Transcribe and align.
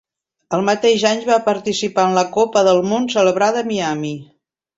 El 0.57 0.61
mateix 0.69 1.03
any 1.09 1.21
va 1.27 1.37
participar 1.49 2.07
en 2.13 2.17
la 2.19 2.25
Copa 2.39 2.65
del 2.69 2.81
Món 2.93 3.07
celebrada 3.17 3.63
a 3.65 3.69
Miami. 3.71 4.17